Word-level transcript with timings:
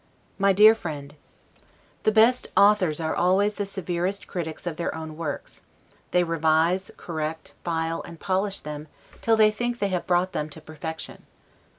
MY 0.39 0.53
DEAR 0.53 0.73
FRIEND: 0.73 1.13
The 2.05 2.11
best 2.11 2.47
authors 2.57 2.99
are 2.99 3.15
always 3.15 3.53
the 3.53 3.67
severest 3.67 4.25
critics 4.25 4.65
of 4.65 4.77
their 4.77 4.95
own 4.95 5.15
works; 5.15 5.61
they 6.09 6.23
revise, 6.23 6.89
correct, 6.97 7.53
file, 7.63 8.01
and 8.01 8.19
polish 8.19 8.61
them, 8.61 8.87
till 9.21 9.35
they 9.37 9.51
think 9.51 9.77
they 9.77 9.89
have 9.89 10.07
brought 10.07 10.31
them 10.31 10.49
to 10.49 10.59
perfection. 10.59 11.27